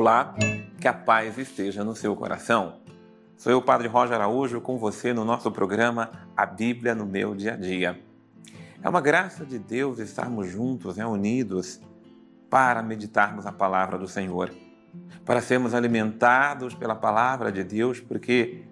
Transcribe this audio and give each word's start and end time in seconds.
Olá, 0.00 0.32
que 0.80 0.86
a 0.86 0.92
paz 0.92 1.36
esteja 1.38 1.82
no 1.82 1.96
seu 1.96 2.14
coração. 2.14 2.76
Sou 3.36 3.50
eu, 3.50 3.60
Padre 3.60 3.88
Roger 3.88 4.14
Araújo, 4.14 4.60
com 4.60 4.78
você 4.78 5.12
no 5.12 5.24
nosso 5.24 5.50
programa 5.50 6.12
A 6.36 6.46
Bíblia 6.46 6.94
no 6.94 7.04
Meu 7.04 7.34
Dia 7.34 7.54
a 7.54 7.56
Dia. 7.56 8.00
É 8.80 8.88
uma 8.88 9.00
graça 9.00 9.44
de 9.44 9.58
Deus 9.58 9.98
estarmos 9.98 10.46
juntos, 10.46 10.98
né, 10.98 11.04
unidos, 11.04 11.80
para 12.48 12.80
meditarmos 12.80 13.44
a 13.44 13.50
palavra 13.50 13.98
do 13.98 14.06
Senhor, 14.06 14.54
para 15.24 15.40
sermos 15.40 15.74
alimentados 15.74 16.76
pela 16.76 16.94
palavra 16.94 17.50
de 17.50 17.64
Deus, 17.64 17.98
porque 17.98 18.62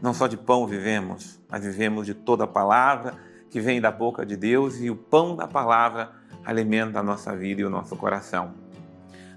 não 0.00 0.14
só 0.14 0.26
de 0.26 0.38
pão 0.38 0.66
vivemos, 0.66 1.38
mas 1.46 1.62
vivemos 1.62 2.06
de 2.06 2.14
toda 2.14 2.44
a 2.44 2.48
palavra 2.48 3.18
que 3.50 3.60
vem 3.60 3.82
da 3.82 3.90
boca 3.90 4.24
de 4.24 4.34
Deus 4.34 4.80
e 4.80 4.88
o 4.88 4.96
pão 4.96 5.36
da 5.36 5.46
palavra 5.46 6.12
alimenta 6.42 7.00
a 7.00 7.02
nossa 7.02 7.36
vida 7.36 7.60
e 7.60 7.66
o 7.66 7.70
nosso 7.70 7.94
coração 7.96 8.70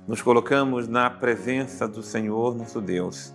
nos 0.08 0.22
colocamos 0.22 0.88
na 0.88 1.10
presença 1.10 1.88
do 1.88 2.04
Senhor 2.04 2.56
nosso 2.56 2.82
Deus, 2.82 3.34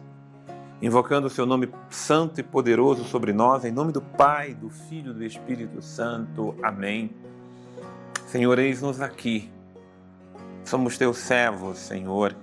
invocando 0.82 1.26
o 1.26 1.30
seu 1.30 1.46
nome 1.46 1.70
santo 1.88 2.40
e 2.40 2.42
poderoso 2.42 3.04
sobre 3.04 3.32
nós, 3.32 3.64
em 3.64 3.72
nome 3.72 3.90
do 3.90 4.02
Pai, 4.02 4.54
do 4.54 4.68
Filho 4.68 5.12
e 5.12 5.14
do 5.14 5.24
Espírito 5.24 5.80
Santo. 5.80 6.54
Amém. 6.62 7.14
Senhor, 8.26 8.58
eis-nos 8.58 9.00
aqui. 9.00 9.50
Somos 10.62 10.98
teus 10.98 11.16
servos, 11.16 11.78
Senhor, 11.78 12.36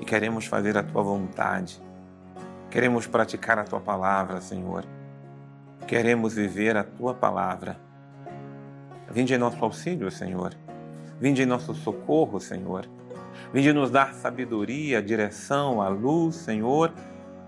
e 0.00 0.04
queremos 0.04 0.46
fazer 0.46 0.78
a 0.78 0.84
tua 0.84 1.02
vontade. 1.02 1.82
Queremos 2.70 3.08
praticar 3.08 3.58
a 3.58 3.64
tua 3.64 3.80
palavra, 3.80 4.40
Senhor. 4.40 4.84
Queremos 5.88 6.34
viver 6.34 6.76
a 6.76 6.84
tua 6.84 7.14
palavra. 7.14 7.76
Vinde 9.10 9.34
em 9.34 9.38
nosso 9.38 9.62
auxílio, 9.64 10.08
Senhor. 10.10 10.54
Vinde 11.20 11.42
em 11.42 11.46
nosso 11.46 11.74
socorro, 11.74 12.38
Senhor. 12.38 12.86
Vinde 13.52 13.72
nos 13.72 13.90
dar 13.90 14.12
sabedoria, 14.14 15.02
direção, 15.02 15.80
a 15.80 15.88
luz, 15.88 16.36
Senhor, 16.36 16.92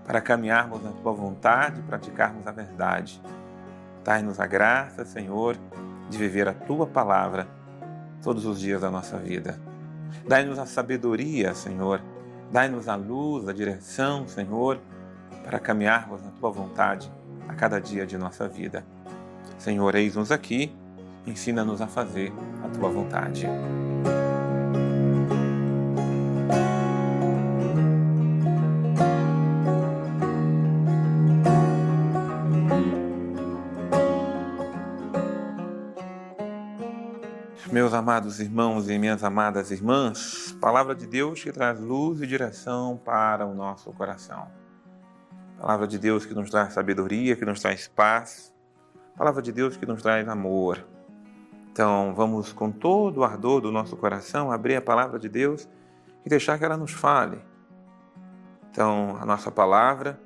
para 0.05 0.21
caminharmos 0.21 0.81
na 0.81 0.91
tua 0.91 1.11
vontade 1.11 1.81
praticarmos 1.83 2.47
a 2.47 2.51
verdade. 2.51 3.21
Dai-nos 4.03 4.39
a 4.39 4.47
graça, 4.47 5.05
Senhor, 5.05 5.55
de 6.09 6.17
viver 6.17 6.47
a 6.47 6.53
tua 6.53 6.87
palavra 6.87 7.47
todos 8.21 8.45
os 8.45 8.59
dias 8.59 8.81
da 8.81 8.89
nossa 8.89 9.17
vida. 9.17 9.59
Dai-nos 10.27 10.57
a 10.57 10.65
sabedoria, 10.65 11.53
Senhor. 11.53 12.01
Dai-nos 12.51 12.87
a 12.87 12.95
luz, 12.95 13.47
a 13.47 13.53
direção, 13.53 14.27
Senhor, 14.27 14.79
para 15.43 15.59
caminharmos 15.59 16.21
na 16.23 16.31
tua 16.31 16.49
vontade 16.49 17.11
a 17.47 17.53
cada 17.53 17.79
dia 17.79 18.05
de 18.05 18.17
nossa 18.17 18.47
vida. 18.47 18.83
Senhor, 19.57 19.93
eis-nos 19.93 20.31
aqui, 20.31 20.75
ensina-nos 21.27 21.81
a 21.81 21.87
fazer 21.87 22.33
a 22.63 22.69
tua 22.69 22.89
vontade. 22.89 23.47
Meus 37.71 37.93
amados 37.93 38.39
irmãos 38.39 38.89
e 38.89 38.97
minhas 38.97 39.23
amadas 39.23 39.69
irmãs, 39.69 40.57
palavra 40.59 40.95
de 40.95 41.05
Deus 41.05 41.43
que 41.43 41.51
traz 41.51 41.79
luz 41.79 42.19
e 42.19 42.25
direção 42.25 42.97
para 42.97 43.45
o 43.45 43.53
nosso 43.53 43.91
coração. 43.93 44.47
Palavra 45.59 45.85
de 45.85 45.99
Deus 45.99 46.25
que 46.25 46.33
nos 46.33 46.49
traz 46.49 46.73
sabedoria, 46.73 47.35
que 47.35 47.45
nos 47.45 47.59
traz 47.59 47.87
paz. 47.87 48.51
Palavra 49.15 49.39
de 49.43 49.51
Deus 49.51 49.77
que 49.77 49.85
nos 49.85 50.01
traz 50.01 50.27
amor. 50.27 50.83
Então, 51.71 52.11
vamos 52.15 52.51
com 52.51 52.71
todo 52.71 53.19
o 53.19 53.23
ardor 53.23 53.61
do 53.61 53.71
nosso 53.71 53.95
coração 53.95 54.51
abrir 54.51 54.75
a 54.75 54.81
palavra 54.81 55.19
de 55.19 55.29
Deus 55.29 55.69
e 56.25 56.29
deixar 56.29 56.57
que 56.57 56.65
ela 56.65 56.75
nos 56.75 56.91
fale. 56.91 57.37
Então, 58.71 59.15
a 59.21 59.25
nossa 59.27 59.51
palavra 59.51 60.19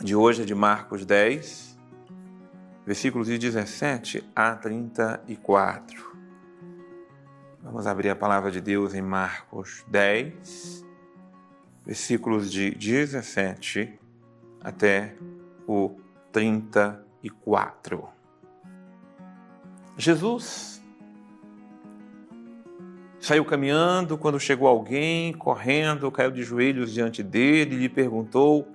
de 0.00 0.16
hoje 0.16 0.40
é 0.40 0.44
de 0.46 0.54
Marcos 0.54 1.04
10, 1.04 1.78
versículos 2.86 3.26
de 3.26 3.36
17 3.36 4.24
a 4.34 4.54
34. 4.54 6.13
Vamos 7.64 7.86
abrir 7.86 8.10
a 8.10 8.14
palavra 8.14 8.50
de 8.50 8.60
Deus 8.60 8.92
em 8.92 9.00
Marcos 9.00 9.86
10, 9.88 10.84
versículos 11.82 12.52
de 12.52 12.72
17 12.72 13.98
até 14.60 15.16
o 15.66 15.98
34. 16.30 18.06
Jesus 19.96 20.84
saiu 23.18 23.46
caminhando 23.46 24.18
quando 24.18 24.38
chegou 24.38 24.68
alguém, 24.68 25.32
correndo, 25.32 26.12
caiu 26.12 26.30
de 26.30 26.42
joelhos 26.42 26.92
diante 26.92 27.22
dele 27.22 27.76
e 27.76 27.78
lhe 27.78 27.88
perguntou: 27.88 28.68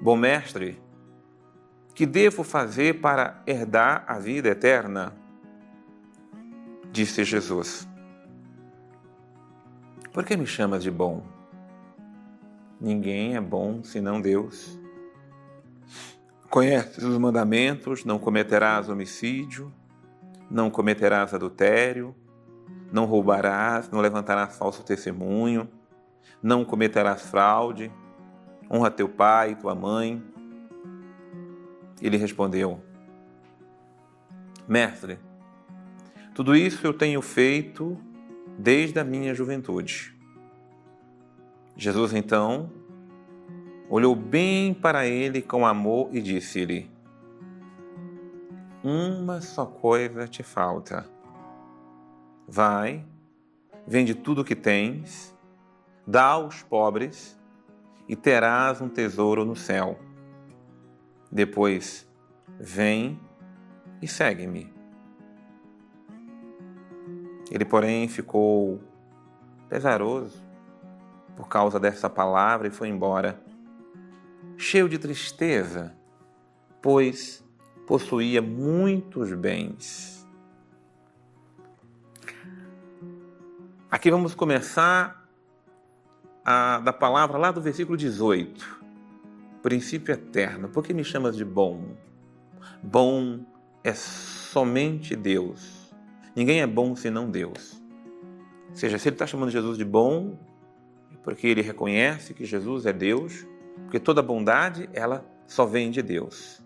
Bom 0.00 0.16
mestre, 0.16 0.82
que 1.94 2.06
devo 2.06 2.42
fazer 2.42 3.00
para 3.00 3.40
herdar 3.46 4.02
a 4.08 4.18
vida 4.18 4.48
eterna? 4.48 5.21
Disse 6.92 7.24
Jesus: 7.24 7.88
Por 10.12 10.26
que 10.26 10.36
me 10.36 10.46
chamas 10.46 10.82
de 10.82 10.90
bom? 10.90 11.24
Ninguém 12.78 13.34
é 13.34 13.40
bom 13.40 13.82
senão 13.82 14.20
Deus. 14.20 14.78
Conheces 16.50 17.02
os 17.02 17.16
mandamentos: 17.16 18.04
não 18.04 18.18
cometerás 18.18 18.90
homicídio, 18.90 19.72
não 20.50 20.70
cometerás 20.70 21.32
adultério, 21.32 22.14
não 22.92 23.06
roubarás, 23.06 23.88
não 23.88 24.02
levantarás 24.02 24.58
falso 24.58 24.84
testemunho, 24.84 25.66
não 26.42 26.62
cometerás 26.62 27.22
fraude, 27.22 27.90
honra 28.70 28.90
teu 28.90 29.08
pai 29.08 29.52
e 29.52 29.56
tua 29.56 29.74
mãe. 29.74 30.22
Ele 32.02 32.18
respondeu: 32.18 32.82
Mestre, 34.68 35.18
tudo 36.34 36.56
isso 36.56 36.86
eu 36.86 36.94
tenho 36.94 37.20
feito 37.20 37.98
desde 38.58 38.98
a 38.98 39.04
minha 39.04 39.34
juventude. 39.34 40.16
Jesus 41.76 42.14
então 42.14 42.70
olhou 43.88 44.14
bem 44.16 44.72
para 44.72 45.06
ele 45.06 45.42
com 45.42 45.66
amor 45.66 46.08
e 46.10 46.22
disse-lhe: 46.22 46.90
Uma 48.82 49.42
só 49.42 49.66
coisa 49.66 50.26
te 50.26 50.42
falta. 50.42 51.06
Vai, 52.48 53.04
vende 53.86 54.14
tudo 54.14 54.40
o 54.40 54.44
que 54.44 54.56
tens, 54.56 55.36
dá 56.06 56.28
aos 56.28 56.62
pobres 56.62 57.38
e 58.08 58.16
terás 58.16 58.80
um 58.80 58.88
tesouro 58.88 59.44
no 59.44 59.54
céu. 59.54 59.98
Depois, 61.30 62.08
vem 62.58 63.20
e 64.00 64.08
segue-me. 64.08 64.71
Ele, 67.52 67.66
porém, 67.66 68.08
ficou 68.08 68.80
pesaroso 69.68 70.42
por 71.36 71.48
causa 71.48 71.78
dessa 71.78 72.08
palavra 72.08 72.68
e 72.68 72.70
foi 72.70 72.88
embora, 72.88 73.38
cheio 74.56 74.88
de 74.88 74.98
tristeza, 74.98 75.94
pois 76.80 77.44
possuía 77.86 78.40
muitos 78.40 79.34
bens. 79.34 80.26
Aqui 83.90 84.10
vamos 84.10 84.34
começar 84.34 85.28
a, 86.42 86.78
da 86.78 86.92
palavra 86.92 87.36
lá 87.36 87.50
do 87.50 87.60
versículo 87.60 87.98
18. 87.98 88.80
Princípio 89.62 90.14
eterno. 90.14 90.70
Por 90.70 90.82
que 90.82 90.94
me 90.94 91.04
chamas 91.04 91.36
de 91.36 91.44
bom? 91.44 91.94
Bom 92.82 93.44
é 93.84 93.92
somente 93.92 95.14
Deus 95.14 95.81
Ninguém 96.34 96.60
é 96.60 96.66
bom 96.66 96.96
senão 96.96 97.30
Deus. 97.30 97.82
Ou 98.70 98.76
seja, 98.76 98.98
se 98.98 99.08
ele 99.08 99.14
está 99.14 99.26
chamando 99.26 99.50
Jesus 99.50 99.76
de 99.76 99.84
bom, 99.84 100.38
é 101.12 101.16
porque 101.22 101.46
ele 101.46 101.60
reconhece 101.60 102.32
que 102.32 102.44
Jesus 102.44 102.86
é 102.86 102.92
Deus, 102.92 103.46
porque 103.84 104.00
toda 104.00 104.22
bondade 104.22 104.88
ela 104.92 105.24
só 105.46 105.66
vem 105.66 105.90
de 105.90 106.00
Deus. 106.00 106.62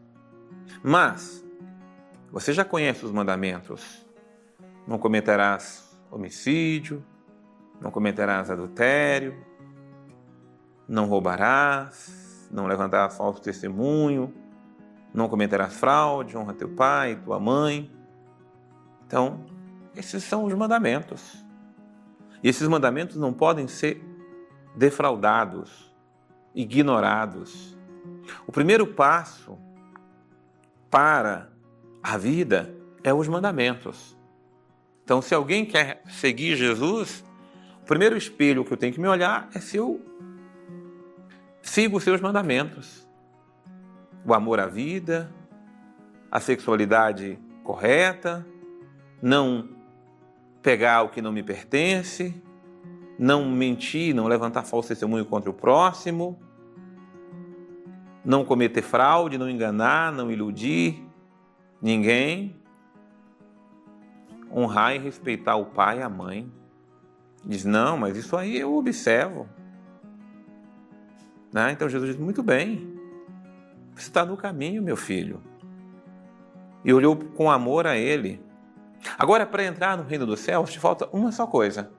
Mas 0.82 1.44
você 2.30 2.52
já 2.52 2.64
conhece 2.64 3.04
os 3.04 3.10
mandamentos: 3.10 4.06
não 4.86 4.98
cometerás 4.98 5.96
homicídio, 6.10 7.04
não 7.80 7.90
cometerás 7.90 8.50
adultério, 8.50 9.36
não 10.88 11.06
roubarás, 11.06 12.48
não 12.50 12.66
levantarás 12.66 13.16
falso 13.16 13.42
testemunho, 13.42 14.32
não 15.12 15.28
cometerás 15.28 15.74
fraude, 15.74 16.36
honra 16.36 16.54
teu 16.54 16.68
pai 16.68 17.12
e 17.12 17.16
tua 17.16 17.40
mãe. 17.40 17.90
Então, 19.06 19.44
esses 19.96 20.22
são 20.22 20.44
os 20.44 20.54
mandamentos. 20.54 21.44
E 22.42 22.48
esses 22.48 22.68
mandamentos 22.68 23.16
não 23.16 23.32
podem 23.32 23.66
ser 23.66 24.02
defraudados, 24.76 25.92
ignorados. 26.54 27.76
O 28.46 28.52
primeiro 28.52 28.86
passo 28.86 29.58
para 30.90 31.50
a 32.02 32.16
vida 32.16 32.74
é 33.02 33.12
os 33.12 33.26
mandamentos. 33.26 34.16
Então, 35.02 35.22
se 35.22 35.34
alguém 35.34 35.64
quer 35.64 36.02
seguir 36.08 36.56
Jesus, 36.56 37.24
O 37.86 37.86
primeiro 37.86 38.16
espelho 38.16 38.64
que 38.64 38.72
eu 38.72 38.76
tenho 38.76 38.92
que 38.92 39.00
me 39.00 39.06
olhar 39.06 39.48
é 39.54 39.60
se 39.60 39.76
eu 39.76 40.04
sigo 41.62 41.98
os 41.98 42.02
seus 42.02 42.20
mandamentos. 42.20 43.08
O 44.24 44.34
amor 44.34 44.58
à 44.58 44.66
vida, 44.66 45.32
a 46.28 46.40
sexualidade 46.40 47.38
correta, 47.62 48.44
não 49.22 49.68
pegar 50.66 51.02
o 51.02 51.10
que 51.10 51.22
não 51.22 51.30
me 51.30 51.44
pertence, 51.44 52.34
não 53.16 53.48
mentir, 53.48 54.12
não 54.12 54.26
levantar 54.26 54.64
falso 54.64 54.88
testemunho 54.88 55.24
contra 55.24 55.48
o 55.48 55.54
próximo, 55.54 56.36
não 58.24 58.44
cometer 58.44 58.82
fraude, 58.82 59.38
não 59.38 59.48
enganar, 59.48 60.10
não 60.10 60.28
iludir 60.28 61.06
ninguém, 61.80 62.60
honrar 64.52 64.96
e 64.96 64.98
respeitar 64.98 65.54
o 65.54 65.66
pai 65.66 66.00
e 66.00 66.02
a 66.02 66.08
mãe. 66.08 66.52
Diz, 67.44 67.64
não, 67.64 67.96
mas 67.96 68.16
isso 68.16 68.36
aí 68.36 68.58
eu 68.58 68.74
observo. 68.74 69.48
Né? 71.52 71.70
Então 71.70 71.88
Jesus 71.88 72.10
diz, 72.10 72.20
muito 72.20 72.42
bem, 72.42 72.92
você 73.94 74.08
está 74.08 74.24
no 74.24 74.36
caminho, 74.36 74.82
meu 74.82 74.96
filho. 74.96 75.40
E 76.84 76.92
olhou 76.92 77.14
com 77.14 77.52
amor 77.52 77.86
a 77.86 77.96
ele. 77.96 78.44
Agora, 79.18 79.46
para 79.46 79.64
entrar 79.64 79.96
no 79.96 80.04
reino 80.04 80.26
dos 80.26 80.40
céus, 80.40 80.72
te 80.72 80.78
falta 80.78 81.08
uma 81.12 81.32
só 81.32 81.46
coisa. 81.46 81.90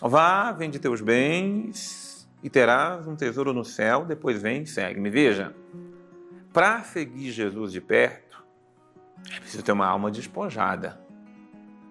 Vá, 0.00 0.52
vende 0.52 0.78
teus 0.78 1.00
bens 1.00 2.28
e 2.42 2.50
terás 2.50 3.06
um 3.06 3.16
tesouro 3.16 3.52
no 3.52 3.64
céu, 3.64 4.04
depois 4.04 4.40
vem 4.40 4.62
e 4.62 4.66
segue-me. 4.66 5.08
Veja, 5.08 5.54
para 6.52 6.82
seguir 6.82 7.30
Jesus 7.30 7.72
de 7.72 7.80
perto, 7.80 8.44
é 9.34 9.40
preciso 9.40 9.62
ter 9.62 9.72
uma 9.72 9.86
alma 9.86 10.10
despojada. 10.10 11.00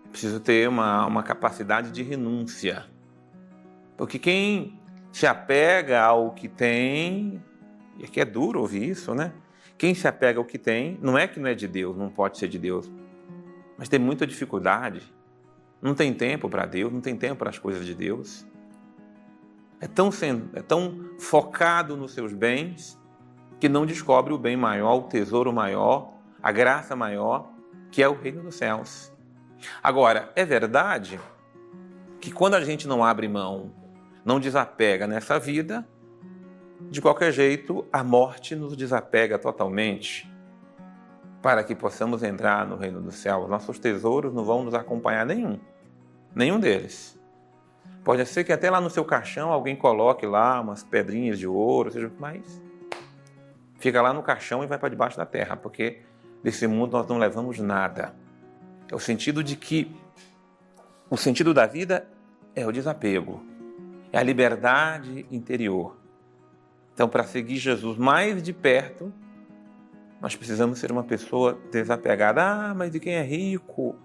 É 0.05 0.09
preciso 0.09 0.39
ter 0.39 0.69
uma, 0.69 1.05
uma 1.05 1.23
capacidade 1.23 1.91
de 1.91 2.03
renúncia. 2.03 2.85
Porque 3.97 4.19
quem 4.19 4.79
se 5.11 5.25
apega 5.25 6.01
ao 6.01 6.31
que 6.31 6.47
tem, 6.47 7.43
e 7.97 8.05
aqui 8.05 8.19
é 8.19 8.25
duro 8.25 8.61
ouvir 8.61 8.89
isso, 8.89 9.13
né? 9.15 9.33
Quem 9.77 9.93
se 9.93 10.07
apega 10.07 10.39
ao 10.39 10.45
que 10.45 10.57
tem, 10.57 10.97
não 11.01 11.17
é 11.17 11.27
que 11.27 11.39
não 11.39 11.49
é 11.49 11.53
de 11.53 11.67
Deus, 11.67 11.97
não 11.97 12.09
pode 12.09 12.37
ser 12.37 12.47
de 12.47 12.59
Deus, 12.59 12.89
mas 13.77 13.89
tem 13.89 13.99
muita 13.99 14.25
dificuldade 14.25 15.13
não 15.85 15.93
tem 15.93 16.11
tempo 16.13 16.49
para 16.49 16.65
Deus, 16.65 16.91
não 16.91 16.99
tem 16.99 17.15
tempo 17.15 17.35
para 17.35 17.51
as 17.51 17.59
coisas 17.59 17.85
de 17.85 17.93
Deus. 17.93 18.43
É 19.79 19.87
tão, 19.87 20.09
é 20.55 20.61
tão 20.63 21.11
focado 21.19 21.95
nos 21.95 22.11
seus 22.11 22.33
bens 22.33 22.99
que 23.59 23.69
não 23.69 23.85
descobre 23.85 24.33
o 24.33 24.37
bem 24.37 24.57
maior, 24.57 24.95
o 24.95 25.03
tesouro 25.03 25.53
maior, 25.53 26.13
a 26.41 26.51
graça 26.51 26.95
maior, 26.95 27.51
que 27.91 28.01
é 28.01 28.07
o 28.07 28.19
reino 28.19 28.41
dos 28.41 28.55
céus. 28.55 29.11
Agora, 29.83 30.31
é 30.35 30.43
verdade 30.43 31.19
que 32.19 32.31
quando 32.31 32.55
a 32.55 32.65
gente 32.65 32.87
não 32.87 33.03
abre 33.03 33.27
mão, 33.27 33.71
não 34.25 34.39
desapega 34.39 35.05
nessa 35.05 35.37
vida, 35.37 35.87
de 36.89 36.99
qualquer 36.99 37.31
jeito, 37.31 37.85
a 37.93 38.03
morte 38.03 38.55
nos 38.55 38.75
desapega 38.75 39.37
totalmente 39.37 40.27
para 41.45 41.63
que 41.63 41.75
possamos 41.75 42.23
entrar 42.23 42.65
no 42.65 42.75
reino 42.75 42.99
do 42.99 43.11
céu. 43.11 43.47
Nossos 43.47 43.77
tesouros 43.77 44.33
não 44.33 44.43
vão 44.43 44.63
nos 44.63 44.73
acompanhar 44.73 45.27
nenhum. 45.27 45.59
Nenhum 46.33 46.59
deles. 46.59 47.15
Pode 48.03 48.25
ser 48.25 48.43
que 48.43 48.51
até 48.51 48.67
lá 48.67 48.81
no 48.81 48.89
seu 48.89 49.05
caixão 49.05 49.51
alguém 49.51 49.75
coloque 49.75 50.25
lá 50.25 50.59
umas 50.59 50.81
pedrinhas 50.81 51.37
de 51.37 51.45
ouro, 51.45 51.91
seja, 51.91 52.11
mas 52.17 52.59
fica 53.77 54.01
lá 54.01 54.11
no 54.11 54.23
caixão 54.23 54.63
e 54.63 54.65
vai 54.65 54.79
para 54.79 54.89
debaixo 54.89 55.17
da 55.17 55.25
terra, 55.25 55.55
porque 55.55 56.01
desse 56.41 56.65
mundo 56.65 56.93
nós 56.93 57.05
não 57.05 57.19
levamos 57.19 57.59
nada. 57.59 58.15
É 58.91 58.95
o 58.95 58.99
sentido 58.99 59.43
de 59.43 59.55
que 59.55 59.95
o 61.11 61.15
sentido 61.15 61.53
da 61.53 61.67
vida 61.67 62.07
é 62.55 62.65
o 62.65 62.71
desapego, 62.71 63.45
é 64.11 64.17
a 64.17 64.23
liberdade 64.23 65.27
interior. 65.29 65.95
Então, 66.91 67.07
para 67.07 67.23
seguir 67.23 67.57
Jesus 67.57 67.99
mais 67.99 68.41
de 68.41 68.51
perto, 68.51 69.13
nós 70.21 70.35
precisamos 70.35 70.79
ser 70.79 70.91
uma 70.91 71.03
pessoa 71.03 71.57
desapegada. 71.71 72.43
Ah, 72.43 72.73
mas 72.73 72.91
de 72.91 72.99
quem 72.99 73.13
é 73.13 73.23
rico? 73.23 73.95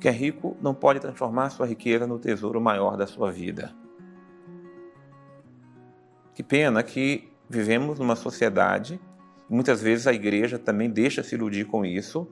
Quem 0.00 0.10
é 0.10 0.14
rico 0.14 0.56
não 0.60 0.74
pode 0.74 1.00
transformar 1.00 1.50
sua 1.50 1.66
riqueza 1.66 2.06
no 2.06 2.18
tesouro 2.18 2.60
maior 2.60 2.96
da 2.96 3.06
sua 3.06 3.32
vida. 3.32 3.74
Que 6.34 6.42
pena 6.42 6.82
que 6.82 7.32
vivemos 7.48 7.98
numa 7.98 8.16
sociedade, 8.16 9.00
muitas 9.48 9.80
vezes 9.80 10.06
a 10.06 10.12
igreja 10.12 10.58
também 10.58 10.90
deixa 10.90 11.22
se 11.22 11.34
iludir 11.34 11.64
com 11.64 11.84
isso, 11.84 12.28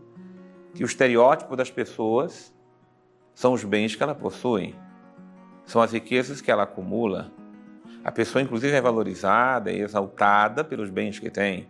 que 0.75 0.82
o 0.82 0.87
estereótipo 0.87 1.56
das 1.56 1.70
pessoas 1.70 2.52
são 3.34 3.52
os 3.52 3.64
bens 3.64 3.94
que 3.94 4.02
ela 4.02 4.14
possui, 4.14 4.75
são 5.64 5.81
as 5.81 5.93
riquezas 5.93 6.40
que 6.40 6.50
ela 6.50 6.64
acumula. 6.64 7.32
A 8.05 8.12
pessoa, 8.12 8.43
inclusive, 8.43 8.76
é 8.76 8.81
valorizada 8.81 9.72
e 9.72 9.81
exaltada 9.81 10.62
pelos 10.62 10.90
bens 10.90 11.19
que 11.19 11.31
tem. 11.31 11.69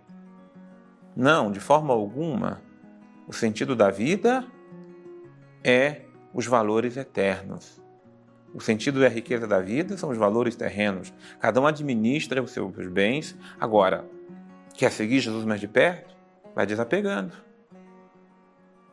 Não, 1.16 1.50
de 1.50 1.60
forma 1.60 1.92
alguma. 1.94 2.60
O 3.26 3.32
sentido 3.32 3.76
da 3.76 3.90
vida 3.90 4.44
é 5.62 6.02
os 6.32 6.46
valores 6.46 6.96
eternos. 6.96 7.80
O 8.52 8.60
sentido 8.60 9.00
e 9.00 9.06
a 9.06 9.08
riqueza 9.08 9.46
da 9.46 9.60
vida 9.60 9.96
são 9.96 10.10
os 10.10 10.18
valores 10.18 10.54
terrenos. 10.54 11.12
Cada 11.40 11.60
um 11.60 11.66
administra 11.66 12.42
os 12.42 12.50
seus 12.50 12.88
bens. 12.88 13.36
Agora, 13.58 14.08
quer 14.74 14.90
seguir 14.90 15.20
Jesus 15.20 15.44
mais 15.44 15.60
de 15.60 15.68
perto? 15.68 16.14
Vai 16.54 16.66
desapegando. 16.66 17.32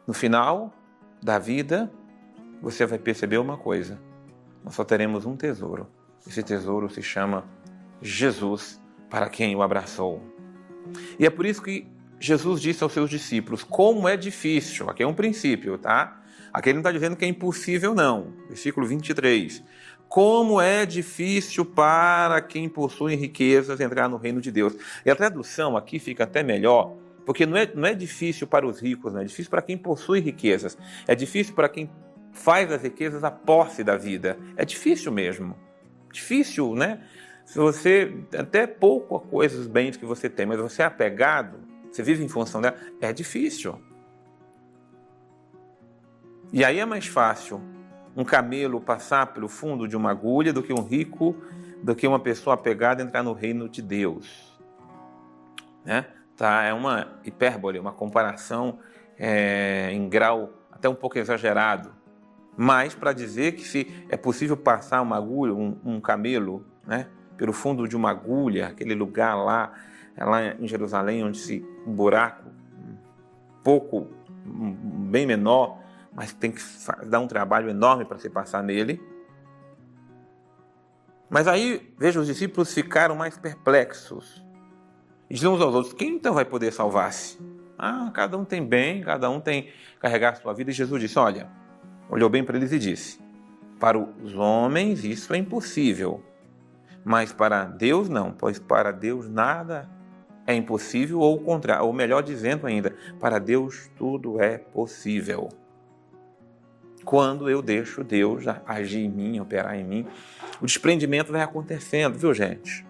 No 0.07 0.13
final 0.13 0.73
da 1.21 1.38
vida, 1.38 1.91
você 2.62 2.85
vai 2.85 2.97
perceber 2.97 3.38
uma 3.38 3.57
coisa: 3.57 4.00
nós 4.63 4.73
só 4.73 4.83
teremos 4.83 5.25
um 5.25 5.35
tesouro. 5.35 5.88
Esse 6.25 6.41
tesouro 6.44 6.89
se 6.89 7.01
chama 7.01 7.45
Jesus, 8.01 8.81
para 9.09 9.29
quem 9.29 9.56
o 9.56 9.62
abraçou. 9.62 10.21
E 11.19 11.25
é 11.25 11.29
por 11.29 11.45
isso 11.45 11.62
que 11.62 11.88
Jesus 12.21 12.62
disse 12.62 12.83
aos 12.83 12.94
seus 12.94 13.09
discípulos: 13.09 13.63
como 13.63 14.07
é 14.07 14.15
difícil, 14.15 14.88
aqui 14.89 15.01
é 15.01 15.07
um 15.07 15.13
princípio, 15.13 15.75
tá? 15.79 16.21
Aqui 16.53 16.69
ele 16.69 16.75
não 16.75 16.81
está 16.81 16.91
dizendo 16.91 17.15
que 17.15 17.25
é 17.25 17.27
impossível, 17.27 17.95
não. 17.95 18.33
Versículo 18.47 18.85
23. 18.85 19.63
Como 20.07 20.62
é 20.62 20.85
difícil 20.85 21.65
para 21.65 22.41
quem 22.41 22.69
possui 22.69 23.15
riquezas 23.15 23.79
entrar 23.79 24.07
no 24.07 24.18
reino 24.18 24.39
de 24.39 24.51
Deus. 24.51 24.75
E 25.03 25.09
a 25.09 25.15
tradução 25.15 25.75
aqui 25.75 25.97
fica 25.97 26.25
até 26.25 26.44
melhor, 26.44 26.95
porque 27.25 27.45
não 27.45 27.57
é, 27.57 27.71
não 27.73 27.88
é 27.88 27.95
difícil 27.95 28.45
para 28.45 28.68
os 28.68 28.79
ricos, 28.79 29.13
não 29.13 29.21
é 29.21 29.23
difícil 29.23 29.50
para 29.50 29.62
quem 29.62 29.77
possui 29.77 30.19
riquezas. 30.19 30.77
É 31.07 31.15
difícil 31.15 31.56
para 31.56 31.69
quem 31.69 31.89
faz 32.33 32.71
as 32.71 32.83
riquezas 32.83 33.23
a 33.23 33.31
posse 33.31 33.83
da 33.83 33.97
vida. 33.97 34.38
É 34.57 34.63
difícil 34.65 35.12
mesmo. 35.12 35.56
Difícil, 36.11 36.75
né? 36.75 37.01
Se 37.45 37.57
você, 37.57 38.13
até 38.37 38.68
pouco 38.68 39.16
a 39.16 39.21
coisas, 39.21 39.66
bens 39.66 39.97
que 39.97 40.06
você 40.06 40.30
tem, 40.30 40.45
mas 40.45 40.59
você 40.59 40.83
é 40.83 40.85
apegado 40.85 41.70
você 41.92 42.02
vive 42.02 42.24
em 42.24 42.28
função 42.28 42.62
dela, 42.62 42.76
é 43.00 43.12
difícil. 43.12 43.80
E 46.54 46.64
aí 46.64 46.80
é 46.80 46.86
mais 46.86 47.07
fácil 47.07 47.62
um 48.16 48.24
camelo 48.24 48.81
passar 48.81 49.28
pelo 49.28 49.48
fundo 49.48 49.88
de 49.88 49.95
uma 49.95 50.12
agulha 50.12 50.52
do 50.52 50.62
que 50.62 50.74
um 50.74 50.83
rico, 50.83 51.36
do 51.81 51.95
que 51.95 52.06
uma 52.06 52.19
pessoa 52.19 52.54
apegada 52.56 53.02
entrar 53.02 53.24
no 53.24 53.33
reino 53.33 53.69
de 53.69 53.81
Deus. 53.81 54.60
Né? 55.86 56.06
Tá, 56.36 56.64
é 56.64 56.74
uma 56.74 57.19
hipérbole, 57.24 57.80
uma 57.80 57.94
comparação 57.94 58.80
é, 59.18 59.92
em 59.92 60.10
grau 60.10 60.54
até 60.71 60.90
um 60.90 60.95
pouco 60.95 61.18
exagerado, 61.18 61.94
mas 62.57 62.95
para 62.95 63.14
dizer 63.14 63.54
que 63.54 63.64
se 63.64 64.06
é 64.10 64.18
possível 64.18 64.57
passar 64.57 65.02
uma 65.02 65.16
agulha, 65.16 65.54
um, 65.54 65.78
um 65.86 66.02
camelo, 66.02 66.66
né, 66.86 67.07
pelo 67.38 67.54
fundo 67.54 67.88
de 67.88 67.95
uma 67.95 68.10
agulha, 68.10 68.68
aquele 68.68 68.95
lugar 68.95 69.36
lá 69.36 69.74
é 70.21 70.25
lá 70.25 70.45
em 70.54 70.68
Jerusalém, 70.68 71.23
onde 71.23 71.40
se 71.40 71.66
um 71.85 71.94
buraco 71.94 72.47
um 72.47 73.63
pouco, 73.63 74.07
bem 74.45 75.25
menor, 75.25 75.80
mas 76.13 76.31
tem 76.31 76.51
que 76.51 76.61
dar 77.07 77.19
um 77.19 77.28
trabalho 77.28 77.69
enorme 77.71 78.06
para 78.06 78.19
se 78.19 78.30
passar 78.30 78.61
nele. 78.61 79.01
Mas 81.28 81.47
aí, 81.47 81.92
veja, 81.97 82.19
os 82.19 82.28
discípulos 82.28 82.71
ficaram 82.71 83.16
mais 83.16 83.35
perplexos. 83.35 84.45
E 85.28 85.33
diziam 85.33 85.56
uns 85.56 85.61
aos 85.61 85.73
outros: 85.73 85.94
quem 85.94 86.16
então 86.16 86.35
vai 86.35 86.45
poder 86.45 86.71
salvar-se? 86.71 87.40
Ah, 87.75 88.11
cada 88.13 88.37
um 88.37 88.45
tem 88.45 88.63
bem, 88.63 89.01
cada 89.01 89.28
um 89.28 89.40
tem 89.40 89.69
carregar 89.99 90.33
a 90.33 90.35
sua 90.35 90.54
vida. 90.54 90.69
E 90.69 90.73
Jesus 90.73 91.01
disse: 91.01 91.18
Olha, 91.18 91.49
olhou 92.07 92.30
bem 92.30 92.44
para 92.44 92.57
eles 92.57 92.71
e 92.71 92.78
disse: 92.78 93.19
Para 93.80 93.97
os 93.97 94.35
homens 94.35 95.04
isso 95.04 95.33
é 95.33 95.37
impossível, 95.37 96.23
mas 97.04 97.33
para 97.33 97.66
Deus 97.66 98.07
não, 98.07 98.31
pois 98.31 98.59
para 98.59 98.92
Deus 98.92 99.28
nada 99.28 99.90
é 100.52 100.56
impossível 100.56 101.20
ou 101.20 101.36
o 101.36 101.40
contrário, 101.40 101.86
ou 101.86 101.94
melhor 101.94 102.22
dizendo 102.22 102.68
ainda, 102.68 102.96
para 103.20 103.40
Deus 103.40 103.90
tudo 103.98 104.42
é 104.42 104.58
possível. 104.58 105.50
Quando 107.04 107.50
eu 107.50 107.62
deixo 107.62 108.04
Deus 108.04 108.46
agir 108.66 109.00
em 109.00 109.10
mim, 109.10 109.40
operar 109.40 109.76
em 109.76 109.84
mim, 109.84 110.08
o 110.62 110.66
desprendimento 110.66 111.31
vai 111.31 111.42
acontecendo, 111.42 112.18
viu, 112.18 112.34
gente? 112.34 112.86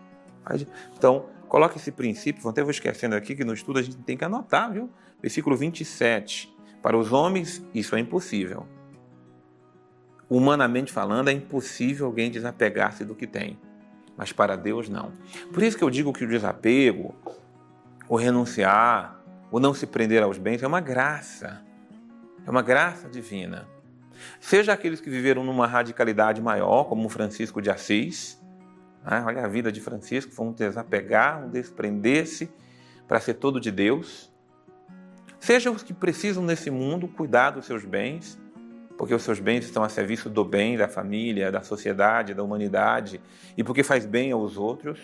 Então, 0.98 1.28
coloque 1.48 1.78
esse 1.78 1.92
princípio, 1.92 2.48
até 2.50 2.62
vou 2.62 2.72
esquecendo 2.72 3.16
aqui 3.16 3.36
que 3.36 3.46
no 3.46 3.54
estudo 3.54 3.80
a 3.80 3.82
gente 3.82 3.98
tem 3.98 4.18
que 4.18 4.26
anotar, 4.26 4.72
viu? 4.74 4.90
Versículo 5.22 5.56
27. 5.56 6.54
Para 6.82 6.98
os 6.98 7.14
homens, 7.14 7.66
isso 7.74 7.96
é 7.96 8.00
impossível. 8.00 8.66
humanamente 10.32 10.94
falando, 10.94 11.28
é 11.28 11.34
impossível 11.34 12.06
alguém 12.06 12.32
desapegar-se 12.32 13.04
do 13.04 13.14
que 13.14 13.28
tem. 13.28 13.60
Mas 14.16 14.32
para 14.32 14.56
Deus, 14.56 14.88
não. 14.88 15.12
Por 15.52 15.62
isso 15.62 15.78
que 15.78 15.84
eu 15.84 15.90
digo 15.90 16.14
que 16.14 16.24
o 16.24 16.28
desapego, 16.28 17.14
o 18.12 18.18
renunciar, 18.18 19.24
o 19.50 19.58
não 19.58 19.74
se 19.74 19.88
prender 19.88 20.22
aos 20.22 20.38
bens 20.38 20.62
é 20.62 20.68
uma 20.68 20.82
graça. 20.82 21.62
É 22.46 22.52
uma 22.52 22.62
graça 22.62 23.08
divina. 23.08 23.70
Seja 24.38 24.74
aqueles 24.74 25.00
que 25.00 25.10
viveram 25.10 25.46
numa 25.46 25.66
radicalidade 25.66 26.42
maior, 26.42 26.90
como 26.90 27.08
Francisco 27.08 27.62
de 27.62 27.70
Assis, 27.70 28.38
né? 29.06 29.24
olha 29.26 29.46
a 29.46 29.48
vida 29.48 29.72
de 29.72 29.80
Francisco, 29.80 30.34
foi 30.34 30.46
um 30.46 30.52
desapegar, 30.52 31.46
um 31.46 31.50
desprender-se 31.50 32.52
para 33.08 33.18
ser 33.22 33.36
todo 33.36 33.62
de 33.62 33.72
Deus. 33.72 34.30
Seja 35.40 35.72
os 35.72 35.82
que 35.82 35.94
precisam 35.94 36.44
nesse 36.44 36.70
mundo 36.70 37.08
cuidar 37.08 37.52
dos 37.52 37.66
seus 37.66 37.86
bens, 37.86 38.38
porque 38.98 39.16
os 39.16 39.24
seus 39.24 39.40
bens 39.40 39.64
estão 39.64 39.84
a 39.84 39.88
serviço 39.88 40.30
do 40.30 40.44
bem 40.44 40.76
da 40.76 40.90
família, 40.90 41.50
da 41.50 41.62
sociedade, 41.62 42.34
da 42.34 42.44
humanidade 42.44 43.22
e 43.56 43.64
porque 43.64 43.84
faz 43.84 44.06
bem 44.06 44.34
aos 44.34 44.58
outros, 44.58 45.00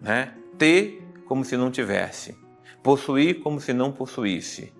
né? 0.00 0.32
Ter 0.56 1.07
como 1.28 1.44
se 1.44 1.56
não 1.56 1.70
tivesse, 1.70 2.36
possuir 2.82 3.40
como 3.42 3.60
se 3.60 3.72
não 3.72 3.92
possuísse. 3.92 4.72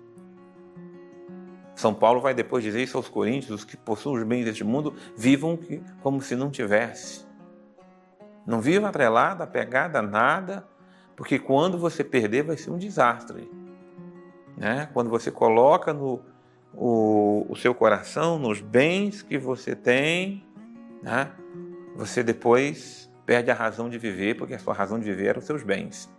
São 1.75 1.93
Paulo 1.93 2.19
vai 2.19 2.33
depois 2.33 2.63
dizer 2.63 2.81
isso 2.81 2.97
aos 2.97 3.07
coríntios: 3.07 3.61
os 3.61 3.63
que 3.63 3.77
possuem 3.77 4.17
os 4.17 4.23
bens 4.23 4.43
deste 4.43 4.63
mundo 4.63 4.93
vivam 5.15 5.57
como 6.01 6.21
se 6.21 6.35
não 6.35 6.49
tivesse. 6.49 7.25
Não 8.45 8.59
viva 8.59 8.89
atrelado, 8.89 9.43
apegado 9.43 9.95
a 9.95 10.01
nada, 10.01 10.67
porque 11.15 11.37
quando 11.37 11.77
você 11.77 12.03
perder 12.03 12.43
vai 12.43 12.57
ser 12.57 12.71
um 12.71 12.77
desastre. 12.77 13.49
Né? 14.57 14.89
Quando 14.91 15.09
você 15.09 15.31
coloca 15.31 15.93
no, 15.93 16.19
o, 16.73 17.45
o 17.47 17.55
seu 17.55 17.73
coração 17.75 18.39
nos 18.39 18.59
bens 18.59 19.21
que 19.21 19.37
você 19.37 19.75
tem, 19.75 20.43
né? 21.01 21.31
você 21.95 22.23
depois 22.23 23.09
perde 23.25 23.51
a 23.51 23.53
razão 23.53 23.87
de 23.87 23.97
viver, 23.97 24.35
porque 24.35 24.55
a 24.55 24.59
sua 24.59 24.73
razão 24.73 24.97
de 24.97 25.05
viver 25.05 25.27
eram 25.27 25.39
os 25.39 25.45
seus 25.45 25.63
bens. 25.63 26.09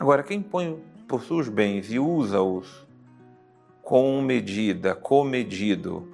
Agora, 0.00 0.22
quem 0.22 0.40
põe, 0.40 0.82
possui 1.06 1.42
os 1.42 1.48
bens 1.50 1.92
e 1.92 1.98
usa-os 1.98 2.88
com 3.82 4.22
medida, 4.22 4.94
comedido, 4.94 6.10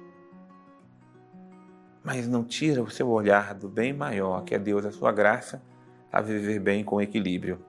mas 2.03 2.27
não 2.27 2.43
tira 2.43 2.83
o 2.83 2.89
seu 2.89 3.07
olhar 3.07 3.53
do 3.53 3.69
bem 3.69 3.93
maior, 3.93 4.43
que 4.43 4.53
é 4.53 4.59
Deus, 4.59 4.85
a 4.85 4.91
sua 4.91 5.13
graça, 5.13 5.63
a 6.11 6.19
viver 6.19 6.59
bem 6.59 6.83
com 6.83 7.01
equilíbrio. 7.01 7.63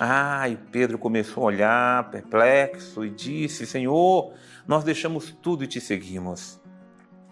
Ah, 0.00 0.48
e 0.48 0.56
Pedro 0.56 0.96
começou 0.96 1.42
a 1.42 1.46
olhar 1.48 2.10
perplexo 2.10 3.04
e 3.04 3.10
disse: 3.10 3.66
Senhor, 3.66 4.32
nós 4.66 4.82
deixamos 4.82 5.30
tudo 5.42 5.62
e 5.64 5.66
te 5.66 5.78
seguimos. 5.78 6.58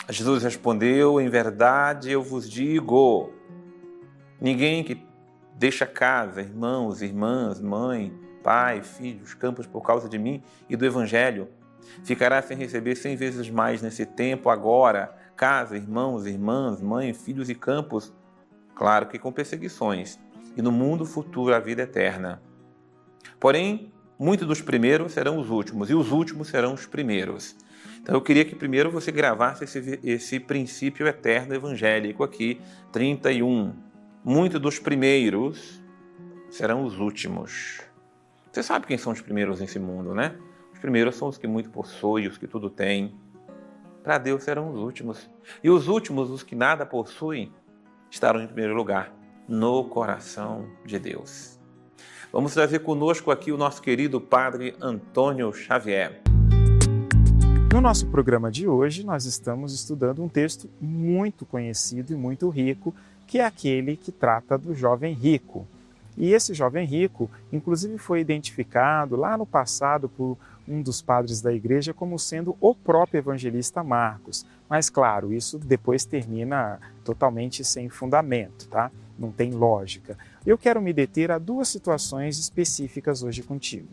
Jesus 0.06 0.42
respondeu: 0.42 1.18
Em 1.18 1.30
verdade 1.30 2.10
eu 2.10 2.22
vos 2.22 2.48
digo: 2.48 3.32
ninguém 4.38 4.84
que 4.84 5.11
deixa 5.54 5.86
casa, 5.86 6.40
irmãos, 6.40 7.02
irmãs, 7.02 7.60
mãe, 7.60 8.12
pai, 8.42 8.82
filhos, 8.82 9.34
campos 9.34 9.66
por 9.66 9.82
causa 9.82 10.08
de 10.08 10.18
mim 10.18 10.42
e 10.68 10.76
do 10.76 10.84
Evangelho, 10.84 11.48
ficará 12.04 12.42
sem 12.42 12.56
receber 12.56 12.96
cem 12.96 13.16
vezes 13.16 13.48
mais 13.50 13.82
nesse 13.82 14.04
tempo 14.04 14.50
agora, 14.50 15.14
casa, 15.36 15.76
irmãos, 15.76 16.26
irmãs, 16.26 16.80
mãe, 16.80 17.12
filhos 17.12 17.48
e 17.48 17.54
campos, 17.54 18.12
claro 18.74 19.06
que 19.06 19.18
com 19.18 19.32
perseguições, 19.32 20.18
e 20.56 20.62
no 20.62 20.72
mundo 20.72 21.04
futuro 21.04 21.54
a 21.54 21.58
vida 21.58 21.82
eterna. 21.82 22.42
Porém, 23.38 23.92
muitos 24.18 24.46
dos 24.46 24.60
primeiros 24.60 25.12
serão 25.12 25.38
os 25.38 25.50
últimos 25.50 25.90
e 25.90 25.94
os 25.94 26.12
últimos 26.12 26.48
serão 26.48 26.74
os 26.74 26.86
primeiros. 26.86 27.56
Então 28.00 28.14
eu 28.14 28.20
queria 28.20 28.44
que 28.44 28.54
primeiro 28.54 28.90
você 28.90 29.10
gravasse 29.12 29.64
esse, 29.64 30.00
esse 30.02 30.40
princípio 30.40 31.06
eterno 31.06 31.54
evangélico 31.54 32.22
aqui, 32.22 32.60
31. 32.92 33.72
Muitos 34.24 34.60
dos 34.60 34.78
primeiros 34.78 35.82
serão 36.48 36.84
os 36.84 36.96
últimos. 37.00 37.80
Você 38.52 38.62
sabe 38.62 38.86
quem 38.86 38.96
são 38.96 39.12
os 39.12 39.20
primeiros 39.20 39.58
nesse 39.58 39.80
mundo, 39.80 40.14
né? 40.14 40.36
Os 40.72 40.78
primeiros 40.78 41.16
são 41.16 41.26
os 41.26 41.36
que 41.36 41.48
muito 41.48 41.70
possuem, 41.70 42.28
os 42.28 42.38
que 42.38 42.46
tudo 42.46 42.70
têm. 42.70 43.16
Para 44.00 44.18
Deus 44.18 44.44
serão 44.44 44.70
os 44.70 44.78
últimos. 44.78 45.28
E 45.60 45.68
os 45.68 45.88
últimos, 45.88 46.30
os 46.30 46.44
que 46.44 46.54
nada 46.54 46.86
possuem, 46.86 47.52
estarão 48.08 48.40
em 48.40 48.46
primeiro 48.46 48.74
lugar 48.74 49.12
no 49.48 49.84
coração 49.86 50.68
de 50.86 51.00
Deus. 51.00 51.58
Vamos 52.32 52.54
trazer 52.54 52.78
conosco 52.78 53.32
aqui 53.32 53.50
o 53.50 53.56
nosso 53.56 53.82
querido 53.82 54.20
Padre 54.20 54.76
Antônio 54.80 55.52
Xavier. 55.52 56.22
No 57.72 57.80
nosso 57.80 58.06
programa 58.06 58.52
de 58.52 58.68
hoje, 58.68 59.04
nós 59.04 59.24
estamos 59.24 59.74
estudando 59.74 60.22
um 60.22 60.28
texto 60.28 60.70
muito 60.80 61.44
conhecido 61.44 62.12
e 62.12 62.16
muito 62.16 62.48
rico, 62.50 62.94
que 63.32 63.38
é 63.38 63.46
aquele 63.46 63.96
que 63.96 64.12
trata 64.12 64.58
do 64.58 64.74
jovem 64.74 65.14
rico. 65.14 65.66
E 66.18 66.34
esse 66.34 66.52
jovem 66.52 66.84
rico, 66.84 67.30
inclusive, 67.50 67.96
foi 67.96 68.20
identificado 68.20 69.16
lá 69.16 69.38
no 69.38 69.46
passado 69.46 70.06
por 70.06 70.36
um 70.68 70.82
dos 70.82 71.00
padres 71.00 71.40
da 71.40 71.50
igreja 71.50 71.94
como 71.94 72.18
sendo 72.18 72.54
o 72.60 72.74
próprio 72.74 73.20
evangelista 73.20 73.82
Marcos. 73.82 74.44
Mas, 74.68 74.90
claro, 74.90 75.32
isso 75.32 75.56
depois 75.58 76.04
termina 76.04 76.78
totalmente 77.02 77.64
sem 77.64 77.88
fundamento, 77.88 78.68
tá? 78.68 78.90
Não 79.18 79.32
tem 79.32 79.52
lógica. 79.52 80.18
Eu 80.44 80.58
quero 80.58 80.82
me 80.82 80.92
deter 80.92 81.30
a 81.30 81.38
duas 81.38 81.68
situações 81.68 82.38
específicas 82.38 83.22
hoje 83.22 83.42
contigo. 83.42 83.88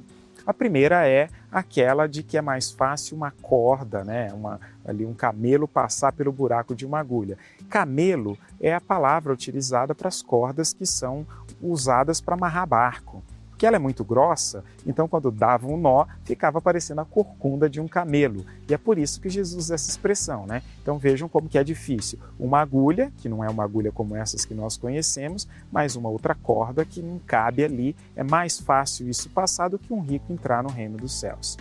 A 0.50 0.54
primeira 0.54 1.08
é 1.08 1.30
aquela 1.52 2.08
de 2.08 2.24
que 2.24 2.36
é 2.36 2.42
mais 2.42 2.72
fácil 2.72 3.16
uma 3.16 3.30
corda, 3.30 4.04
né, 4.04 4.34
uma, 4.34 4.60
ali 4.84 5.06
um 5.06 5.14
camelo 5.14 5.68
passar 5.68 6.12
pelo 6.12 6.32
buraco 6.32 6.74
de 6.74 6.88
uma 6.88 6.98
agulha. 6.98 7.38
Camelo 7.70 8.36
é 8.60 8.74
a 8.74 8.82
palavra 8.82 9.32
utilizada 9.32 9.94
para 9.94 10.08
as 10.08 10.24
cordas 10.24 10.74
que 10.74 10.88
são 10.88 11.24
usadas 11.62 12.20
para 12.20 12.34
amarrar 12.34 12.66
barco 12.66 13.22
que 13.60 13.66
ela 13.66 13.76
é 13.76 13.80
muito 13.80 14.06
grossa, 14.06 14.64
então 14.88 15.06
quando 15.06 15.30
dava 15.30 15.68
um 15.68 15.76
nó, 15.76 16.06
ficava 16.24 16.62
parecendo 16.62 17.02
a 17.02 17.06
corcunda 17.06 17.70
de 17.70 17.82
um 17.82 17.90
camelo. 17.90 18.46
E 18.70 18.74
é 18.74 18.78
por 18.78 18.98
isso 18.98 19.20
que 19.20 19.30
Jesus 19.30 19.66
usa 19.66 19.76
essa 19.76 19.90
expressão, 19.90 20.48
né? 20.48 20.64
Então 20.82 20.98
vejam 20.98 21.28
como 21.28 21.50
que 21.50 21.58
é 21.58 21.64
difícil. 21.64 22.18
Uma 22.40 22.62
agulha, 22.62 23.12
que 23.18 23.28
não 23.28 23.44
é 23.44 23.50
uma 23.50 23.66
agulha 23.66 23.92
como 23.92 24.16
essas 24.16 24.46
que 24.46 24.54
nós 24.54 24.78
conhecemos, 24.78 25.46
mas 25.70 25.98
uma 25.98 26.08
outra 26.08 26.34
corda 26.34 26.86
que 26.86 27.02
não 27.02 27.20
cabe 27.20 27.62
ali. 27.62 27.98
É 28.16 28.24
mais 28.24 28.58
fácil 28.58 29.10
isso 29.10 29.30
passar 29.30 29.68
do 29.68 29.78
que 29.78 29.92
um 29.92 30.00
rico 30.00 30.32
entrar 30.32 30.64
no 30.64 30.70
reino 30.70 30.96
dos 30.96 31.20
céus. 31.20 31.58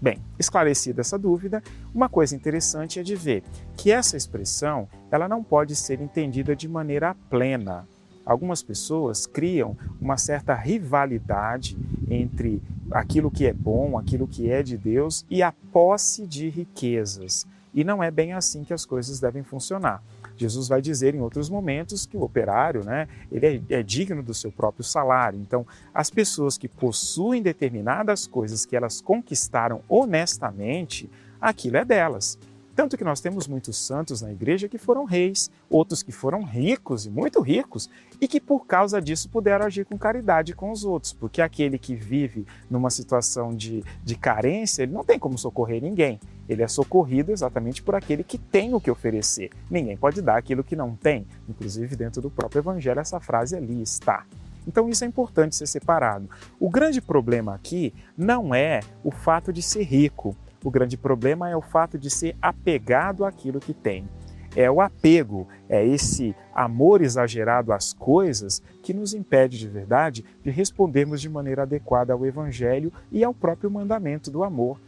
Bem, 0.00 0.20
esclarecida 0.38 1.00
essa 1.00 1.18
dúvida, 1.18 1.60
uma 1.92 2.08
coisa 2.08 2.36
interessante 2.36 3.00
é 3.00 3.02
de 3.02 3.16
ver 3.16 3.42
que 3.76 3.90
essa 3.90 4.16
expressão 4.16 4.88
ela 5.10 5.28
não 5.28 5.42
pode 5.42 5.74
ser 5.74 6.00
entendida 6.00 6.54
de 6.54 6.68
maneira 6.68 7.16
plena, 7.28 7.88
Algumas 8.26 8.60
pessoas 8.60 9.24
criam 9.24 9.76
uma 10.00 10.18
certa 10.18 10.52
rivalidade 10.52 11.78
entre 12.10 12.60
aquilo 12.90 13.30
que 13.30 13.46
é 13.46 13.52
bom, 13.52 13.96
aquilo 13.96 14.26
que 14.26 14.50
é 14.50 14.64
de 14.64 14.76
Deus 14.76 15.24
e 15.30 15.44
a 15.44 15.52
posse 15.72 16.26
de 16.26 16.48
riquezas. 16.48 17.46
E 17.72 17.84
não 17.84 18.02
é 18.02 18.10
bem 18.10 18.32
assim 18.32 18.64
que 18.64 18.74
as 18.74 18.84
coisas 18.84 19.20
devem 19.20 19.44
funcionar. 19.44 20.02
Jesus 20.36 20.68
vai 20.68 20.82
dizer 20.82 21.14
em 21.14 21.20
outros 21.20 21.48
momentos 21.48 22.04
que 22.04 22.16
o 22.16 22.22
operário, 22.22 22.84
né, 22.84 23.08
ele 23.30 23.64
é, 23.70 23.78
é, 23.78 23.82
digno 23.82 24.22
do 24.22 24.34
seu 24.34 24.52
próprio 24.52 24.84
salário. 24.84 25.38
Então, 25.40 25.66
as 25.94 26.10
pessoas 26.10 26.58
que 26.58 26.68
possuem 26.68 27.40
determinadas 27.40 28.26
coisas 28.26 28.66
que 28.66 28.76
elas 28.76 29.00
conquistaram 29.00 29.80
honestamente, 29.88 31.08
aquilo 31.40 31.76
é 31.76 31.84
delas. 31.84 32.38
Tanto 32.76 32.98
que 32.98 33.04
nós 33.04 33.22
temos 33.22 33.48
muitos 33.48 33.78
santos 33.78 34.20
na 34.20 34.30
igreja 34.30 34.68
que 34.68 34.76
foram 34.76 35.06
reis, 35.06 35.50
outros 35.70 36.02
que 36.02 36.12
foram 36.12 36.44
ricos 36.44 37.06
e 37.06 37.10
muito 37.10 37.40
ricos, 37.40 37.88
e 38.20 38.28
que 38.28 38.38
por 38.38 38.66
causa 38.66 39.00
disso 39.00 39.30
puderam 39.30 39.64
agir 39.64 39.86
com 39.86 39.96
caridade 39.96 40.54
com 40.54 40.70
os 40.70 40.84
outros, 40.84 41.14
porque 41.14 41.40
aquele 41.40 41.78
que 41.78 41.94
vive 41.94 42.46
numa 42.68 42.90
situação 42.90 43.56
de, 43.56 43.82
de 44.04 44.14
carência, 44.14 44.82
ele 44.82 44.92
não 44.92 45.02
tem 45.02 45.18
como 45.18 45.38
socorrer 45.38 45.82
ninguém. 45.82 46.20
Ele 46.46 46.62
é 46.62 46.68
socorrido 46.68 47.32
exatamente 47.32 47.82
por 47.82 47.94
aquele 47.94 48.22
que 48.22 48.36
tem 48.36 48.74
o 48.74 48.80
que 48.80 48.90
oferecer. 48.90 49.50
Ninguém 49.70 49.96
pode 49.96 50.20
dar 50.20 50.36
aquilo 50.36 50.62
que 50.62 50.76
não 50.76 50.94
tem. 50.94 51.26
Inclusive, 51.48 51.96
dentro 51.96 52.20
do 52.20 52.30
próprio 52.30 52.60
Evangelho, 52.60 53.00
essa 53.00 53.18
frase 53.18 53.56
ali 53.56 53.80
está. 53.80 54.26
Então, 54.68 54.88
isso 54.90 55.02
é 55.02 55.06
importante 55.06 55.56
ser 55.56 55.66
separado. 55.66 56.28
O 56.60 56.68
grande 56.68 57.00
problema 57.00 57.54
aqui 57.54 57.94
não 58.18 58.54
é 58.54 58.80
o 59.02 59.10
fato 59.10 59.50
de 59.50 59.62
ser 59.62 59.84
rico 59.84 60.36
o 60.64 60.70
grande 60.70 60.96
problema 60.96 61.48
é 61.48 61.56
o 61.56 61.62
fato 61.62 61.98
de 61.98 62.10
ser 62.10 62.36
apegado 62.40 63.24
àquilo 63.24 63.60
que 63.60 63.74
tem. 63.74 64.08
É 64.56 64.70
o 64.70 64.80
apego, 64.80 65.46
é 65.68 65.84
esse 65.86 66.34
amor 66.54 67.02
exagerado 67.02 67.74
às 67.74 67.92
coisas 67.92 68.62
que 68.82 68.94
nos 68.94 69.12
impede 69.12 69.58
de 69.58 69.68
verdade 69.68 70.24
de 70.42 70.50
respondermos 70.50 71.20
de 71.20 71.28
maneira 71.28 71.62
adequada 71.62 72.14
ao 72.14 72.24
Evangelho 72.24 72.90
e 73.12 73.22
ao 73.22 73.34
próprio 73.34 73.70
mandamento 73.70 74.30
do 74.30 74.42
amor. 74.42 74.80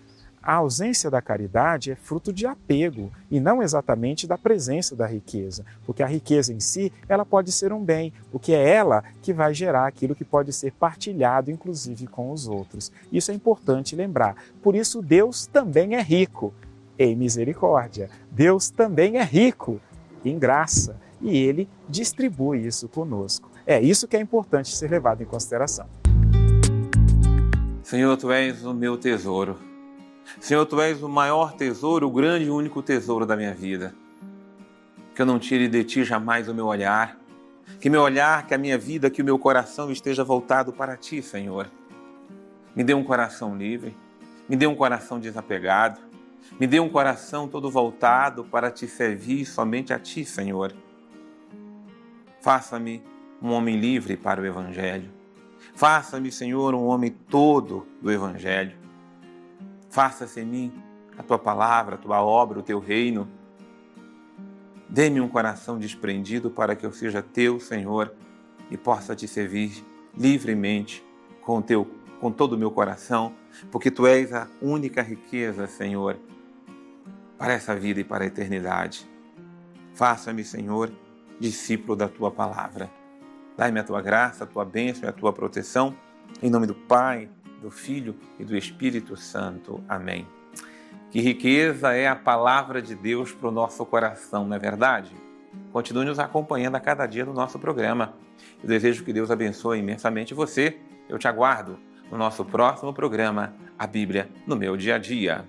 A 0.43 0.55
ausência 0.55 1.11
da 1.11 1.21
caridade 1.21 1.91
é 1.91 1.97
fruto 1.97 2.33
de 2.33 2.47
apego 2.47 3.11
e 3.31 3.39
não 3.41 3.63
exatamente 3.63 4.27
da 4.27 4.39
presença 4.39 4.97
da 4.97 5.07
riqueza, 5.07 5.65
porque 5.85 6.03
a 6.03 6.07
riqueza 6.07 6.53
em 6.53 6.61
si, 6.61 6.93
ela 7.09 7.25
pode 7.25 7.53
ser 7.53 7.73
um 7.73 7.85
bem, 7.85 8.13
porque 8.31 8.53
é 8.53 8.69
ela 8.71 9.05
que 9.21 9.33
vai 9.33 9.53
gerar 9.53 9.87
aquilo 9.87 10.15
que 10.15 10.25
pode 10.25 10.53
ser 10.53 10.73
partilhado 10.73 11.51
inclusive 11.51 12.07
com 12.07 12.31
os 12.33 12.47
outros. 12.49 12.91
Isso 13.13 13.31
é 13.31 13.35
importante 13.35 13.95
lembrar. 13.97 14.37
Por 14.63 14.75
isso 14.75 15.03
Deus 15.03 15.47
também 15.47 15.95
é 15.95 16.03
rico. 16.03 16.53
em 16.99 17.15
misericórdia. 17.15 18.11
Deus 18.31 18.71
também 18.71 19.19
é 19.19 19.23
rico 19.23 19.81
em 20.25 20.37
graça 20.37 20.97
e 21.21 21.37
ele 21.37 21.69
distribui 21.89 22.67
isso 22.67 22.89
conosco. 22.89 23.49
É 23.65 23.81
isso 23.81 24.09
que 24.09 24.17
é 24.17 24.21
importante 24.21 24.75
ser 24.75 24.91
levado 24.91 25.23
em 25.23 25.27
consideração. 25.27 25.87
Senhor, 27.83 28.17
tu 28.17 28.33
és 28.33 28.65
o 28.65 28.75
meu 28.75 28.97
tesouro. 28.97 29.68
Senhor, 30.41 30.65
tu 30.67 30.81
és 30.81 31.03
o 31.03 31.09
maior 31.09 31.53
tesouro, 31.53 32.07
o 32.07 32.11
grande 32.11 32.45
e 32.45 32.51
único 32.51 32.83
tesouro 32.83 33.27
da 33.27 33.37
minha 33.37 33.55
vida. 33.55 33.95
Que 35.15 35.23
eu 35.23 35.27
não 35.27 35.39
tire 35.39 35.69
de 35.69 35.83
ti 35.85 36.05
jamais 36.05 36.49
o 36.49 36.55
meu 36.55 36.67
olhar. 36.67 37.19
Que 37.81 37.91
meu 37.91 38.03
olhar, 38.03 38.47
que 38.47 38.55
a 38.55 38.59
minha 38.59 38.79
vida, 38.79 39.11
que 39.11 39.23
o 39.23 39.25
meu 39.25 39.39
coração 39.39 39.91
esteja 39.91 40.25
voltado 40.25 40.73
para 40.73 40.97
ti, 40.97 41.23
Senhor. 41.23 41.71
Me 42.75 42.85
dê 42.85 42.95
um 42.95 43.05
coração 43.05 43.57
livre, 43.57 43.97
me 44.49 44.57
dê 44.57 44.67
um 44.67 44.75
coração 44.75 45.19
desapegado, 45.19 46.01
me 46.59 46.67
dê 46.67 46.81
um 46.81 46.89
coração 46.89 47.49
todo 47.49 47.71
voltado 47.71 48.45
para 48.45 48.71
te 48.71 48.87
servir 48.87 49.45
somente 49.45 49.93
a 49.93 49.99
ti, 49.99 50.25
Senhor. 50.25 50.73
Faça-me 52.41 53.03
um 53.43 53.51
homem 53.51 53.79
livre 53.79 54.17
para 54.17 54.41
o 54.41 54.47
Evangelho. 54.47 55.11
Faça-me, 55.75 56.33
Senhor, 56.33 56.75
um 56.75 56.87
homem 56.87 57.11
todo 57.11 57.87
do 58.01 58.11
Evangelho. 58.11 58.88
Faça-se 59.89 60.41
em 60.41 60.47
mim 60.47 60.83
a 61.17 61.23
tua 61.23 61.39
palavra, 61.39 61.97
a 61.97 61.99
tua 61.99 62.23
obra, 62.23 62.59
o 62.59 62.63
teu 62.63 62.79
reino. 62.79 63.29
Dê-me 64.89 65.21
um 65.21 65.29
coração 65.29 65.79
desprendido 65.79 66.51
para 66.51 66.77
que 66.77 66.87
eu 66.87 66.93
seja 66.93 67.23
teu, 67.23 67.59
Senhor, 67.59 68.13
e 68.71 68.77
possa 68.77 69.15
te 69.15 69.27
servir 69.27 69.85
livremente 70.17 71.05
com, 71.43 71.61
teu, 71.61 71.87
com 72.21 72.31
todo 72.31 72.55
o 72.55 72.59
meu 72.59 72.71
coração, 72.71 73.35
porque 73.71 73.91
tu 73.91 74.07
és 74.07 74.33
a 74.33 74.49
única 74.61 75.03
riqueza, 75.03 75.67
Senhor, 75.67 76.19
para 77.37 77.53
essa 77.53 77.75
vida 77.75 78.01
e 78.01 78.05
para 78.05 78.25
a 78.25 78.27
eternidade. 78.27 79.09
Faça-me, 79.95 80.45
Senhor, 80.45 80.93
discípulo 81.41 81.97
da 81.97 82.09
tua 82.09 82.31
palavra. 82.31 82.91
Dai-me 83.57 83.81
a 83.81 83.85
tua 83.85 84.01
graça, 84.01 84.45
a 84.45 84.47
tua 84.47 84.65
bênção 84.65 85.05
e 85.05 85.09
a 85.09 85.13
tua 85.13 85.33
proteção. 85.33 85.97
Em 86.43 86.51
nome 86.51 86.67
do 86.67 86.75
Pai, 86.75 87.29
do 87.61 87.71
Filho 87.71 88.17
e 88.39 88.45
do 88.45 88.57
Espírito 88.57 89.17
Santo. 89.17 89.83
Amém. 89.89 90.27
Que 91.11 91.21
riqueza 91.21 91.93
é 91.95 92.07
a 92.07 92.17
palavra 92.17 92.83
de 92.83 92.95
Deus 92.95 93.33
para 93.33 93.49
o 93.49 93.53
nosso 93.53 93.85
coração, 93.87 94.47
não 94.47 94.57
é 94.57 94.59
verdade? 94.59 95.11
Continue 95.73 96.05
nos 96.05 96.19
acompanhando 96.19 96.75
a 96.75 96.81
cada 96.81 97.07
dia 97.07 97.25
no 97.25 97.33
nosso 97.33 97.59
programa. 97.59 98.15
Eu 98.63 98.69
desejo 98.69 99.05
que 99.05 99.13
Deus 99.13 99.31
abençoe 99.31 99.79
imensamente 99.79 100.35
você. 100.35 100.79
Eu 101.09 101.19
te 101.19 101.27
aguardo 101.27 101.79
no 102.11 102.19
nosso 102.19 102.45
próximo 102.45 102.93
programa, 102.93 103.55
A 103.79 103.87
Bíblia 103.87 104.29
no 104.47 104.57
meu 104.57 104.77
dia 104.77 104.97
a 104.97 104.99
dia. 104.99 105.45